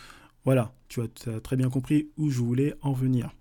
Voilà, 0.43 0.73
tu 0.87 1.01
as, 1.01 1.39
très 1.41 1.55
bien 1.55 1.69
compris 1.69 2.09
où 2.17 2.29
je 2.29 2.39
voulais 2.39 2.73
en 2.81 2.93
venir. 2.93 3.31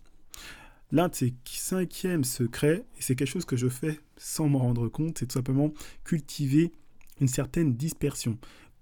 L'un 0.92 1.08
de 1.08 1.14
ces 1.14 1.34
cinquièmes 1.44 2.24
secrets, 2.24 2.84
et 2.98 3.02
c'est 3.02 3.14
quelque 3.14 3.28
chose 3.28 3.44
que 3.44 3.56
je 3.56 3.68
fais 3.68 4.00
sans 4.16 4.48
m'en 4.48 4.58
rendre 4.58 4.88
compte, 4.88 5.18
c'est 5.18 5.26
tout 5.26 5.34
simplement 5.34 5.72
cultiver 6.04 6.72
une 7.20 7.28
certaine 7.28 7.74
dispersion. 7.74 8.38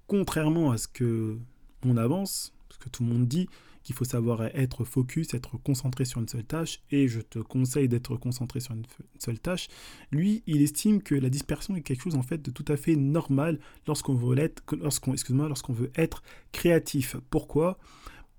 Contrairement 0.06 0.70
à 0.70 0.78
ce 0.78 0.88
que 0.88 1.38
on 1.84 1.96
avance, 1.96 2.52
ce 2.70 2.78
que 2.78 2.88
tout 2.88 3.04
le 3.04 3.10
monde 3.10 3.28
dit, 3.28 3.48
qu'il 3.88 3.94
faut 3.94 4.04
savoir 4.04 4.42
être 4.54 4.84
focus, 4.84 5.32
être 5.32 5.56
concentré 5.56 6.04
sur 6.04 6.20
une 6.20 6.28
seule 6.28 6.44
tâche, 6.44 6.80
et 6.90 7.08
je 7.08 7.20
te 7.20 7.38
conseille 7.38 7.88
d'être 7.88 8.16
concentré 8.16 8.60
sur 8.60 8.74
une 8.74 8.84
seule 9.18 9.38
tâche. 9.38 9.68
Lui, 10.10 10.42
il 10.46 10.60
estime 10.60 11.02
que 11.02 11.14
la 11.14 11.30
dispersion 11.30 11.74
est 11.74 11.80
quelque 11.80 12.02
chose 12.02 12.14
en 12.14 12.22
fait 12.22 12.42
de 12.42 12.50
tout 12.50 12.66
à 12.68 12.76
fait 12.76 12.96
normal 12.96 13.58
lorsqu'on 13.86 14.14
veut 14.14 14.36
lorsqu'on 14.72 15.72
veut 15.72 15.90
être 15.94 16.22
créatif. 16.52 17.16
Pourquoi? 17.30 17.78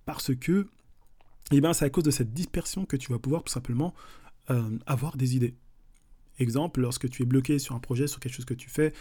Parce 0.05 0.35
que, 0.35 0.67
eh 1.51 1.61
ben, 1.61 1.73
c'est 1.73 1.85
à 1.85 1.89
cause 1.89 2.03
de 2.03 2.11
cette 2.11 2.33
dispersion 2.33 2.85
que 2.85 2.97
tu 2.97 3.11
vas 3.11 3.19
pouvoir 3.19 3.43
tout 3.43 3.51
simplement 3.51 3.93
euh, 4.49 4.77
avoir 4.85 5.17
des 5.17 5.35
idées. 5.35 5.55
Exemple, 6.39 6.81
lorsque 6.81 7.09
tu 7.09 7.23
es 7.23 7.25
bloqué 7.25 7.59
sur 7.59 7.75
un 7.75 7.79
projet, 7.79 8.07
sur 8.07 8.19
quelque 8.19 8.33
chose 8.33 8.45
que 8.45 8.53
tu 8.53 8.69
fais, 8.69 8.93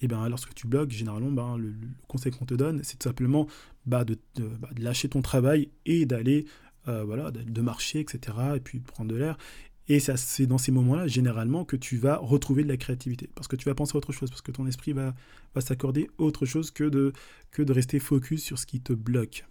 et 0.00 0.08
ben 0.08 0.28
lorsque 0.28 0.52
tu 0.54 0.66
bloques, 0.66 0.90
généralement, 0.90 1.30
ben, 1.30 1.56
le, 1.56 1.74
conseil 2.08 2.32
qu'on 2.32 2.44
te 2.44 2.54
donne, 2.54 2.82
c'est 2.82 2.98
tout 2.98 3.08
simplement 3.08 3.46
bah, 3.86 4.04
de, 4.04 4.18
bah, 4.36 4.68
de, 4.72 4.82
lâcher 4.82 5.08
ton 5.08 5.22
travail 5.22 5.70
et 5.86 6.06
d'aller, 6.06 6.44
euh, 6.88 7.04
voilà, 7.04 7.30
de, 7.30 7.60
marcher, 7.60 8.00
etc., 8.00 8.36
et 8.56 8.60
puis 8.60 8.80
prendre 8.80 9.10
de 9.10 9.16
l'air. 9.16 9.38
Et 9.88 10.00
c'est 10.00 10.46
dans 10.46 10.58
ces 10.58 10.72
moments-là, 10.72 11.06
généralement, 11.06 11.64
que 11.64 11.76
tu 11.76 11.96
vas 11.96 12.16
retrouver 12.16 12.62
de 12.62 12.68
la 12.68 12.76
créativité. 12.76 13.28
Parce 13.34 13.48
que 13.48 13.56
tu 13.56 13.68
vas 13.68 13.74
penser 13.74 13.92
à 13.94 13.98
autre 13.98 14.12
chose, 14.12 14.30
parce 14.30 14.42
que 14.42 14.52
ton 14.52 14.66
esprit 14.66 14.92
va, 14.92 15.14
va 15.54 15.60
s'accorder 15.60 16.08
autre 16.18 16.46
chose 16.46 16.70
que 16.70 16.84
de, 16.84 17.12
que 17.50 17.62
de 17.62 17.72
rester 17.72 17.98
focus 17.98 18.42
sur 18.42 18.58
ce 18.58 18.66
qui 18.66 18.80
te 18.80 18.92
bloque. 18.92 19.44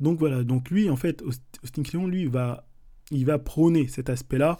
Donc 0.00 0.18
voilà, 0.18 0.42
donc 0.42 0.70
lui, 0.70 0.90
en 0.90 0.96
fait, 0.96 1.22
Austin 1.22 1.82
Kleon, 1.82 2.06
lui, 2.06 2.26
va, 2.26 2.66
il 3.10 3.26
va 3.26 3.38
prôner 3.38 3.86
cet 3.86 4.08
aspect-là 4.10 4.58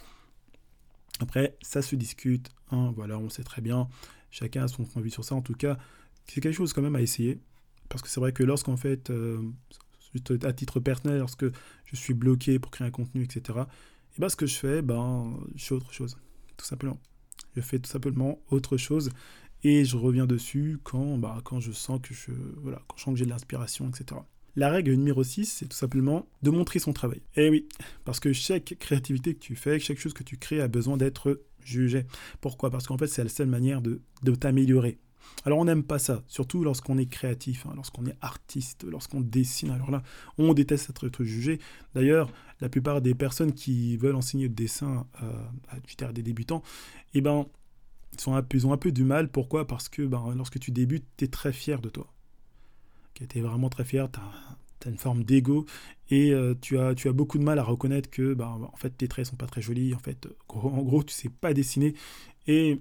après, 1.20 1.56
ça 1.61 1.82
se 1.82 1.94
discute, 1.97 2.50
hein, 2.70 2.92
voilà, 2.97 3.18
on 3.18 3.28
sait 3.28 3.44
très 3.44 3.61
bien, 3.61 3.88
chacun 4.30 4.64
a 4.64 4.68
son 4.68 4.85
point 4.85 5.00
de 5.00 5.04
vue 5.04 5.11
sur 5.11 5.25
ça. 5.25 5.35
En 5.35 5.42
tout 5.42 5.54
cas, 5.54 5.78
c'est 6.26 6.40
quelque 6.40 6.54
chose 6.54 6.73
quand 6.73 6.82
même 6.82 6.97
à 6.97 7.02
essayer. 7.02 7.38
Parce 7.88 8.02
que 8.02 8.09
c'est 8.09 8.20
vrai 8.20 8.32
que 8.32 8.42
lorsqu'en 8.42 8.76
fait, 8.76 9.11
euh, 9.11 9.42
à 10.42 10.52
titre 10.52 10.80
personnel, 10.80 11.18
lorsque 11.18 11.44
je 11.85 11.97
suis 11.97 12.14
bloqué 12.14 12.59
pour 12.59 12.70
créer 12.70 12.87
un 12.87 12.90
contenu, 12.90 13.23
etc., 13.25 13.61
et 14.16 14.20
ben 14.20 14.28
ce 14.28 14.37
que 14.37 14.47
je 14.47 14.56
fais, 14.56 14.82
ben, 14.82 15.38
je 15.54 15.64
fais 15.64 15.75
autre 15.75 15.92
chose, 15.92 16.16
tout 16.56 16.64
simplement. 16.64 16.99
Je 17.54 17.61
fais 17.61 17.78
tout 17.78 17.90
simplement 17.90 18.40
autre 18.50 18.76
chose 18.76 19.11
et 19.62 19.85
je 19.85 19.97
reviens 19.97 20.26
dessus 20.26 20.78
quand, 20.82 21.18
bah, 21.18 21.40
quand 21.44 21.61
je 21.61 21.73
sens 21.73 22.00
que 22.02 22.14
je, 22.14 22.32
voilà, 22.56 22.82
quand 22.88 22.97
je 22.97 23.02
sens 23.02 23.12
que 23.12 23.18
j'ai 23.18 23.25
de 23.25 23.30
l'inspiration, 23.30 23.88
etc. 23.88 24.20
La 24.57 24.71
règle 24.71 24.92
numéro 24.92 25.23
6, 25.23 25.47
c'est 25.47 25.66
tout 25.66 25.76
simplement 25.76 26.26
de 26.42 26.50
montrer 26.50 26.78
son 26.78 26.92
travail. 26.92 27.23
Eh 27.37 27.50
oui, 27.50 27.69
parce 28.04 28.21
que 28.21 28.33
chaque 28.33 28.76
créativité 28.78 29.35
que 29.35 29.38
tu 29.38 29.54
fais, 29.54 29.78
chaque 29.78 29.99
chose 29.99 30.12
que 30.12 30.25
tu 30.25 30.37
crées 30.37 30.61
a 30.61 30.69
besoin 30.69 30.97
d'être 30.97 31.40
jugé. 31.64 32.04
Pourquoi? 32.40 32.71
Parce 32.71 32.87
qu'en 32.87 32.99
fait, 32.99 33.07
c'est 33.07 33.23
la 33.23 33.30
seule 33.30 33.49
manière 33.49 33.80
de, 33.80 34.00
t'améliorer. 34.35 34.99
Alors 35.45 35.59
on 35.59 35.64
n'aime 35.64 35.85
pas 35.85 35.99
ça, 35.99 36.25
surtout 36.26 36.64
lorsqu'on 36.64 36.99
est 36.99 37.07
créatif, 37.07 37.64
hein, 37.66 37.73
lorsqu'on 37.76 38.04
est 38.07 38.16
artiste, 38.21 38.85
lorsqu'on 38.85 39.21
dessine. 39.21 39.71
Alors 39.71 39.90
là, 39.90 40.02
on 40.38 40.54
déteste 40.54 40.90
être 41.04 41.25
jugé. 41.25 41.61
D'ailleurs, 41.95 42.33
la 42.61 42.69
plupart 42.69 43.00
des 43.00 43.14
personnes 43.14 43.52
qui 43.52 43.97
veulent 43.97 44.16
enseigner 44.16 44.49
le 44.49 44.54
dessin 44.54 45.07
euh, 45.23 46.07
à 46.07 46.12
des 46.12 46.23
débutants, 46.23 46.62
eh 47.14 47.21
ben, 47.21 47.47
ils, 48.14 48.21
sont 48.21 48.35
un 48.35 48.45
ils 48.52 48.66
ont 48.66 48.73
un 48.73 48.78
peu 48.78 48.90
du 48.90 49.04
mal. 49.04 49.30
Pourquoi? 49.30 49.66
Parce 49.66 49.88
que 49.88 50.02
ben, 50.02 50.35
lorsque 50.37 50.59
tu 50.59 50.73
débutes, 50.73 51.07
tu 51.16 51.26
es 51.26 51.28
très 51.28 51.52
fier 51.52 51.80
de 51.80 51.90
toi 51.90 52.12
tu 53.14 53.38
es 53.38 53.40
vraiment 53.40 53.69
très 53.69 53.85
fier, 53.85 54.11
tu 54.11 54.19
as, 54.19 54.90
une 54.90 54.97
forme 54.97 55.25
d'ego 55.25 55.67
et 56.09 56.33
euh, 56.33 56.55
tu, 56.59 56.79
as, 56.79 56.95
tu 56.95 57.09
as 57.09 57.12
beaucoup 57.12 57.37
de 57.38 57.45
mal 57.45 57.59
à 57.59 57.62
reconnaître 57.62 58.09
que 58.09 58.33
bah, 58.33 58.57
en 58.61 58.76
fait 58.76 58.90
tes 58.90 59.09
traits 59.09 59.26
sont 59.26 59.37
pas 59.37 59.47
très 59.47 59.61
jolis, 59.61 59.95
en 59.95 59.99
fait 59.99 60.26
en 60.49 60.83
gros 60.83 61.02
tu 61.02 61.14
sais 61.14 61.29
pas 61.29 61.52
dessiner 61.52 61.95
et 62.47 62.81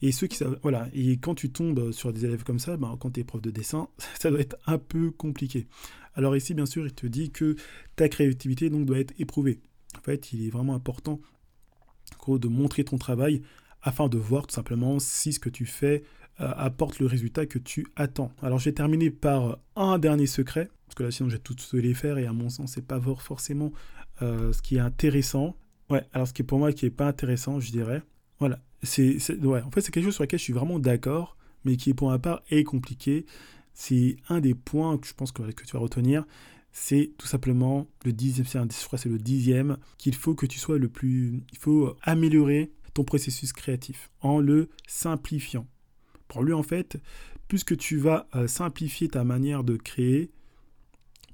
Et 0.00 0.12
ceux 0.12 0.28
qui 0.28 0.36
savent, 0.36 0.58
voilà, 0.62 0.88
et 0.92 1.16
quand 1.16 1.34
tu 1.34 1.50
tombes 1.50 1.90
sur 1.90 2.12
des 2.12 2.24
élèves 2.24 2.44
comme 2.44 2.60
ça, 2.60 2.76
ben, 2.76 2.96
quand 3.00 3.10
tu 3.10 3.20
es 3.20 3.24
prof 3.24 3.42
de 3.42 3.50
dessin, 3.50 3.88
ça 4.20 4.30
doit 4.30 4.40
être 4.40 4.56
un 4.66 4.78
peu 4.78 5.10
compliqué. 5.10 5.66
Alors 6.14 6.36
ici, 6.36 6.54
bien 6.54 6.66
sûr, 6.66 6.86
il 6.86 6.92
te 6.92 7.06
dit 7.06 7.30
que 7.30 7.56
ta 7.96 8.08
créativité 8.08 8.70
donc 8.70 8.86
doit 8.86 8.98
être 9.00 9.14
éprouvée. 9.18 9.60
En 9.96 10.02
fait, 10.02 10.32
il 10.32 10.46
est 10.46 10.50
vraiment 10.50 10.74
important 10.74 11.20
de 12.26 12.48
montrer 12.48 12.84
ton 12.84 12.98
travail 12.98 13.42
afin 13.82 14.08
de 14.08 14.18
voir 14.18 14.46
tout 14.46 14.54
simplement 14.54 14.98
si 14.98 15.32
ce 15.32 15.40
que 15.40 15.48
tu 15.48 15.64
fais 15.64 16.02
apporte 16.38 17.00
le 17.00 17.06
résultat 17.06 17.46
que 17.46 17.58
tu 17.58 17.86
attends. 17.96 18.32
Alors 18.42 18.58
je 18.58 18.66
vais 18.66 18.72
terminer 18.72 19.10
par 19.10 19.58
un 19.76 19.98
dernier 19.98 20.26
secret, 20.26 20.70
parce 20.86 20.94
que 20.94 21.02
là 21.02 21.10
sinon 21.10 21.28
j'ai 21.28 21.38
tout 21.38 21.56
les 21.72 21.94
faire 21.94 22.18
et 22.18 22.26
à 22.26 22.32
mon 22.32 22.48
sens 22.48 22.72
c'est 22.74 22.86
pas 22.86 23.00
forcément 23.18 23.72
euh, 24.22 24.52
ce 24.52 24.62
qui 24.62 24.76
est 24.76 24.80
intéressant. 24.80 25.56
Ouais, 25.90 26.04
alors 26.12 26.28
ce 26.28 26.32
qui 26.32 26.42
est 26.42 26.44
pour 26.44 26.58
moi 26.58 26.72
qui 26.72 26.86
est 26.86 26.90
pas 26.90 27.06
intéressant, 27.06 27.60
je 27.60 27.70
dirais. 27.70 28.02
Voilà, 28.38 28.60
c'est 28.82 29.18
ouais, 29.42 29.62
en 29.62 29.70
fait 29.70 29.80
c'est 29.80 29.90
quelque 29.90 30.04
chose 30.04 30.14
sur 30.14 30.24
lequel 30.24 30.38
je 30.38 30.44
suis 30.44 30.52
vraiment 30.52 30.78
d'accord, 30.78 31.36
mais 31.64 31.76
qui 31.76 31.92
pour 31.94 32.10
ma 32.10 32.18
part 32.18 32.42
est 32.50 32.64
compliqué. 32.64 33.26
C'est 33.74 34.16
un 34.28 34.40
des 34.40 34.54
points 34.54 34.98
que 34.98 35.06
je 35.06 35.14
pense 35.14 35.30
que, 35.30 35.42
que 35.42 35.64
tu 35.64 35.72
vas 35.72 35.78
retenir, 35.78 36.24
c'est 36.72 37.12
tout 37.18 37.26
simplement 37.26 37.88
le 38.04 38.12
dixième, 38.12 38.46
je 38.46 38.86
crois 38.86 38.98
c'est 38.98 39.08
le 39.08 39.18
dixième, 39.18 39.76
qu'il 39.98 40.14
faut 40.14 40.34
que 40.34 40.46
tu 40.46 40.58
sois 40.58 40.78
le 40.78 40.88
plus, 40.88 41.42
il 41.52 41.58
faut 41.58 41.96
améliorer 42.02 42.72
ton 42.94 43.04
processus 43.04 43.52
créatif 43.52 44.10
en 44.20 44.40
le 44.40 44.68
simplifiant. 44.86 45.66
Pour 46.28 46.42
lui 46.42 46.52
en 46.52 46.62
fait, 46.62 46.98
plus 47.48 47.64
que 47.64 47.74
tu 47.74 47.96
vas 47.96 48.28
euh, 48.36 48.46
simplifier 48.46 49.08
ta 49.08 49.24
manière 49.24 49.64
de 49.64 49.76
créer, 49.76 50.30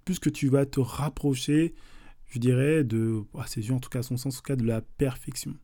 plus 0.04 0.18
que 0.18 0.30
tu 0.30 0.48
vas 0.48 0.64
te 0.66 0.80
rapprocher, 0.80 1.74
je 2.28 2.38
dirais, 2.38 2.84
de, 2.84 3.24
ses 3.46 3.68
yeux 3.68 3.74
en 3.74 3.80
tout 3.80 3.90
cas, 3.90 4.02
son 4.02 4.16
sens, 4.16 4.38
en 4.38 4.42
cas, 4.42 4.56
de 4.56 4.64
la 4.64 4.80
perfection. 4.80 5.56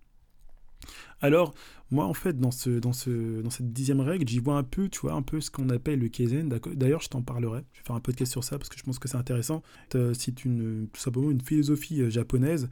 Alors, 1.21 1.55
moi, 1.91 2.07
en 2.07 2.15
fait, 2.15 2.39
dans, 2.39 2.51
ce, 2.51 2.71
dans, 2.71 2.93
ce, 2.93 3.43
dans 3.43 3.51
cette 3.51 3.73
dixième 3.73 4.01
règle, 4.01 4.27
j'y 4.27 4.39
vois 4.39 4.57
un 4.57 4.63
peu, 4.63 4.89
tu 4.89 5.01
vois, 5.01 5.13
un 5.13 5.23
peu 5.23 5.41
ce 5.41 5.51
qu'on 5.51 5.69
appelle 5.69 5.99
le 5.99 6.09
Kaizen. 6.09 6.49
D'ailleurs, 6.49 7.03
je 7.03 7.09
t'en 7.09 7.23
parlerai. 7.23 7.65
Je 7.73 7.81
vais 7.81 7.85
faire 7.87 7.97
un 7.97 8.01
podcast 8.01 8.33
sur 8.33 8.45
ça 8.45 8.59
parce 8.59 8.69
que 8.69 8.79
je 8.79 8.83
pense 8.83 8.99
que 8.99 9.09
c'est 9.09 9.17
intéressant. 9.17 9.63
C'est 9.93 10.45
une, 10.45 10.89
tout 10.93 11.01
simplement 11.01 11.31
une 11.31 11.43
philosophie 11.43 12.01
euh, 12.01 12.11
japonaise 12.11 12.71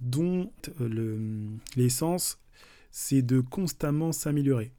dont 0.00 0.52
euh, 0.80 1.48
l'essence, 1.76 2.38
c'est 2.90 3.22
de 3.22 3.40
constamment 3.40 4.12
s'améliorer. 4.12 4.72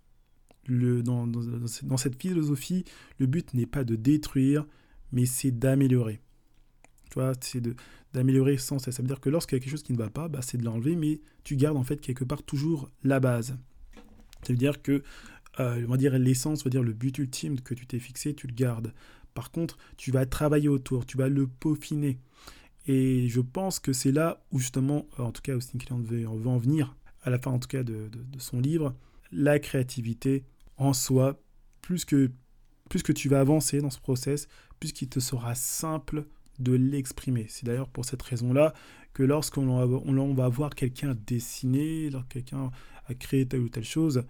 Dans, 0.69 1.25
dans, 1.27 1.41
dans 1.83 1.97
cette 1.97 2.21
philosophie, 2.21 2.85
le 3.17 3.25
but 3.25 3.53
n'est 3.53 3.65
pas 3.65 3.83
de 3.83 3.95
détruire, 3.95 4.65
mais 5.11 5.25
c'est 5.25 5.51
d'améliorer. 5.51 6.21
Tu 7.09 7.15
vois, 7.15 7.33
c'est 7.41 7.61
d'améliorer 8.13 8.57
sans 8.57 8.79
cesse. 8.79 8.95
Ça 8.95 9.01
veut 9.01 9.07
dire 9.07 9.19
que 9.19 9.29
lorsqu'il 9.29 9.57
y 9.57 9.57
a 9.57 9.59
quelque 9.59 9.71
chose 9.71 9.83
qui 9.83 9.93
ne 9.93 9.97
va 9.97 10.09
pas, 10.09 10.29
bah, 10.29 10.41
c'est 10.41 10.57
de 10.57 10.63
l'enlever, 10.63 10.95
mais 10.95 11.19
tu 11.43 11.55
gardes 11.57 11.77
en 11.77 11.83
fait 11.83 11.99
quelque 11.99 12.23
part 12.23 12.43
toujours 12.43 12.89
la 13.03 13.19
base. 13.19 13.57
Ça 14.43 14.53
veut 14.53 14.57
dire 14.57 14.81
que, 14.81 15.03
euh, 15.59 16.17
l'essence, 16.17 16.65
le 16.65 16.93
but 16.93 17.17
ultime 17.17 17.59
que 17.59 17.73
tu 17.73 17.85
t'es 17.85 17.99
fixé, 17.99 18.33
tu 18.33 18.47
le 18.47 18.53
gardes. 18.53 18.93
Par 19.33 19.51
contre, 19.51 19.77
tu 19.97 20.11
vas 20.11 20.25
travailler 20.25 20.69
autour, 20.69 21.05
tu 21.05 21.17
vas 21.17 21.27
le 21.27 21.47
peaufiner. 21.47 22.19
Et 22.87 23.27
je 23.27 23.41
pense 23.41 23.79
que 23.79 23.93
c'est 23.93 24.11
là 24.11 24.43
où 24.51 24.59
justement, 24.59 25.07
euh, 25.19 25.23
en 25.23 25.31
tout 25.31 25.41
cas, 25.41 25.55
Austin 25.55 25.77
Kleon 25.77 25.99
veut, 25.99 26.25
veut, 26.25 26.47
en 26.47 26.57
venir, 26.57 26.95
à 27.23 27.29
la 27.29 27.39
fin 27.39 27.51
en 27.51 27.59
tout 27.59 27.67
cas 27.67 27.83
de, 27.83 28.09
de, 28.09 28.39
son 28.39 28.59
livre, 28.59 28.95
la 29.31 29.59
créativité 29.59 30.43
en 30.81 30.93
soi, 30.93 31.39
plus 31.81 32.05
que, 32.05 32.31
plus 32.89 33.03
que 33.03 33.11
tu 33.11 33.29
vas 33.29 33.39
avancer 33.39 33.81
dans 33.81 33.89
ce 33.89 33.99
process, 33.99 34.47
plus 34.79 34.91
qu'il 34.91 35.09
te 35.09 35.19
sera 35.19 35.53
simple 35.55 36.25
de 36.59 36.73
l'exprimer. 36.73 37.45
C'est 37.49 37.65
d'ailleurs 37.65 37.89
pour 37.89 38.05
cette 38.05 38.21
raison-là 38.21 38.73
que 39.13 39.23
lorsqu'on 39.23 39.67
on 39.69 40.33
va 40.33 40.47
voir 40.47 40.73
quelqu'un 40.73 41.15
dessiner, 41.27 42.09
quelqu'un 42.29 42.71
a 43.07 43.13
créé 43.13 43.47
telle 43.47 43.61
ou 43.61 43.69
telle 43.69 43.83
chose, 43.83 44.23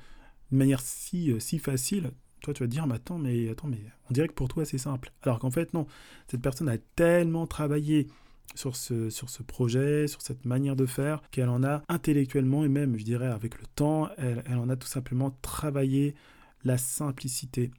de 0.51 0.57
manière 0.57 0.81
si, 0.81 1.31
euh, 1.31 1.39
si 1.39 1.59
facile, 1.59 2.11
toi 2.41 2.53
tu 2.53 2.63
vas 2.63 2.67
dire, 2.67 2.85
mais 2.87 2.95
attends, 2.95 3.17
mais 3.17 3.49
attends, 3.49 3.67
mais 3.67 3.79
on 4.09 4.13
dirait 4.13 4.27
que 4.27 4.33
pour 4.33 4.49
toi 4.49 4.65
c'est 4.65 4.77
simple. 4.77 5.11
Alors 5.21 5.39
qu'en 5.39 5.51
fait 5.51 5.73
non, 5.73 5.87
cette 6.27 6.41
personne 6.41 6.67
a 6.67 6.77
tellement 6.77 7.47
travaillé 7.47 8.07
sur 8.55 8.75
ce, 8.75 9.09
sur 9.09 9.29
ce 9.29 9.43
projet, 9.43 10.07
sur 10.07 10.21
cette 10.21 10.43
manière 10.45 10.75
de 10.75 10.85
faire, 10.85 11.21
qu'elle 11.31 11.49
en 11.49 11.63
a 11.63 11.83
intellectuellement 11.87 12.65
et 12.65 12.69
même, 12.69 12.97
je 12.97 13.05
dirais, 13.05 13.27
avec 13.27 13.57
le 13.57 13.65
temps, 13.67 14.09
elle, 14.17 14.43
elle 14.45 14.57
en 14.57 14.67
a 14.67 14.75
tout 14.75 14.87
simplement 14.87 15.31
travaillé 15.41 16.15
la 16.63 16.77
simplicité. 16.77 17.71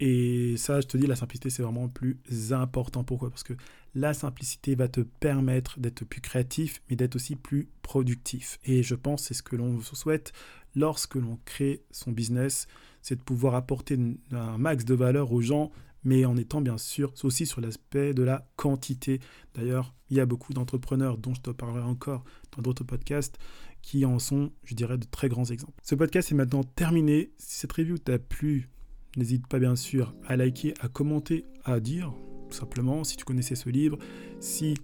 Et 0.00 0.56
ça, 0.56 0.80
je 0.80 0.86
te 0.86 0.96
dis, 0.96 1.06
la 1.06 1.16
simplicité, 1.16 1.50
c'est 1.50 1.62
vraiment 1.62 1.84
le 1.84 1.90
plus 1.90 2.18
important. 2.52 3.02
Pourquoi? 3.02 3.30
Parce 3.30 3.42
que 3.42 3.54
la 3.94 4.14
simplicité 4.14 4.74
va 4.74 4.86
te 4.86 5.00
permettre 5.00 5.80
d'être 5.80 6.04
plus 6.04 6.20
créatif, 6.20 6.82
mais 6.88 6.96
d'être 6.96 7.16
aussi 7.16 7.34
plus 7.34 7.68
productif. 7.82 8.60
Et 8.64 8.82
je 8.82 8.94
pense 8.94 9.24
c'est 9.24 9.34
ce 9.34 9.42
que 9.42 9.56
l'on 9.56 9.80
souhaite 9.80 10.32
lorsque 10.76 11.16
l'on 11.16 11.38
crée 11.44 11.82
son 11.90 12.12
business, 12.12 12.68
c'est 13.02 13.16
de 13.16 13.22
pouvoir 13.22 13.54
apporter 13.54 13.98
un 14.30 14.58
max 14.58 14.84
de 14.84 14.94
valeur 14.94 15.32
aux 15.32 15.40
gens, 15.40 15.72
mais 16.04 16.24
en 16.24 16.36
étant 16.36 16.60
bien 16.60 16.78
sûr 16.78 17.12
aussi 17.22 17.46
sur 17.46 17.60
l'aspect 17.60 18.14
de 18.14 18.22
la 18.22 18.48
quantité. 18.56 19.20
D'ailleurs, 19.54 19.94
il 20.10 20.16
y 20.16 20.20
a 20.20 20.26
beaucoup 20.26 20.52
d'entrepreneurs 20.52 21.18
dont 21.18 21.34
je 21.34 21.40
te 21.40 21.50
parlerai 21.50 21.82
encore 21.82 22.24
dans 22.56 22.62
d'autres 22.62 22.84
podcasts 22.84 23.38
qui 23.82 24.04
en 24.04 24.18
sont, 24.18 24.52
je 24.64 24.74
dirais, 24.74 24.98
de 24.98 25.06
très 25.10 25.28
grands 25.28 25.44
exemples. 25.44 25.80
Ce 25.82 25.94
podcast 25.94 26.32
est 26.32 26.34
maintenant 26.34 26.64
terminé. 26.64 27.30
Si 27.38 27.60
cette 27.60 27.72
review 27.72 27.98
t'a 27.98 28.18
plu, 28.18 28.68
N'hésite 29.16 29.46
pas 29.46 29.58
bien 29.58 29.74
sûr 29.74 30.14
à 30.26 30.36
liker, 30.36 30.74
à 30.80 30.88
commenter, 30.88 31.44
à 31.64 31.80
dire 31.80 32.12
tout 32.50 32.56
simplement 32.56 33.04
si 33.04 33.16
tu 33.16 33.24
connaissais 33.24 33.56
ce 33.56 33.68
livre, 33.68 33.98
si 34.38 34.74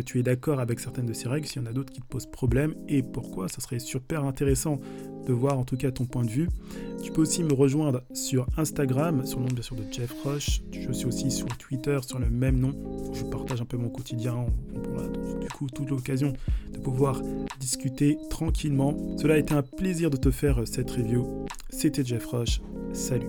tu 0.00 0.18
es 0.18 0.22
d'accord 0.22 0.60
avec 0.60 0.80
certaines 0.80 1.06
de 1.06 1.12
ces 1.12 1.28
règles, 1.28 1.46
s'il 1.46 1.60
y 1.60 1.64
en 1.64 1.68
a 1.68 1.72
d'autres 1.72 1.92
qui 1.92 2.00
te 2.00 2.06
posent 2.06 2.26
problème 2.26 2.74
et 2.88 3.02
pourquoi? 3.02 3.48
Ça 3.48 3.60
serait 3.60 3.78
super 3.78 4.24
intéressant 4.24 4.80
de 5.26 5.32
voir 5.32 5.58
en 5.58 5.64
tout 5.64 5.76
cas 5.76 5.90
ton 5.90 6.06
point 6.06 6.24
de 6.24 6.30
vue. 6.30 6.48
Tu 7.02 7.12
peux 7.12 7.20
aussi 7.20 7.42
me 7.44 7.52
rejoindre 7.52 8.02
sur 8.12 8.46
Instagram, 8.56 9.26
sur 9.26 9.38
le 9.40 9.46
nom 9.46 9.52
bien 9.52 9.62
sûr 9.62 9.76
de 9.76 9.84
Jeff 9.90 10.12
Rush. 10.24 10.62
Je 10.72 10.92
suis 10.92 11.06
aussi 11.06 11.30
sur 11.30 11.46
Twitter 11.58 11.98
sur 12.06 12.18
le 12.18 12.30
même 12.30 12.58
nom. 12.58 12.72
Je 13.12 13.24
partage 13.24 13.60
un 13.60 13.64
peu 13.64 13.76
mon 13.76 13.90
quotidien. 13.90 14.46
du 15.40 15.48
coup, 15.48 15.66
toute 15.68 15.90
l'occasion 15.90 16.32
de 16.72 16.78
pouvoir 16.78 17.20
discuter 17.60 18.18
tranquillement. 18.30 18.96
Cela 19.18 19.34
a 19.34 19.38
été 19.38 19.54
un 19.54 19.62
plaisir 19.62 20.10
de 20.10 20.16
te 20.16 20.30
faire 20.30 20.62
cette 20.66 20.90
review. 20.90 21.46
C'était 21.70 22.04
Jeff 22.04 22.26
Rush. 22.26 22.60
Salut. 22.92 23.28